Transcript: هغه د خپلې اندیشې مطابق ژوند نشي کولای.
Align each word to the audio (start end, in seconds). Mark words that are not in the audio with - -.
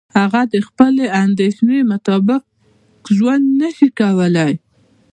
هغه 0.17 0.41
د 0.53 0.55
خپلې 0.67 1.05
اندیشې 1.23 1.77
مطابق 1.91 2.41
ژوند 3.15 3.45
نشي 3.61 3.89
کولای. 3.99 4.53